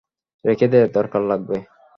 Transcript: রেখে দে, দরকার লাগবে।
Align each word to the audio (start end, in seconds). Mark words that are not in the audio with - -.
রেখে 0.45 0.67
দে, 0.67 0.79
দরকার 0.93 1.21
লাগবে। 1.21 1.57